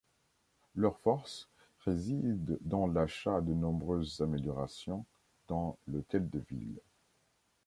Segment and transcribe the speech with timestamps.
[0.73, 1.47] Leur force
[1.81, 5.05] réside dans l'achat de nombreuses améliorations
[5.47, 6.79] dans l'hôtel de ville.